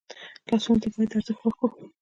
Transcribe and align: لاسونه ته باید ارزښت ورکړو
لاسونه 0.47 0.79
ته 0.83 0.87
باید 0.93 1.11
ارزښت 1.17 1.41
ورکړو 1.43 1.67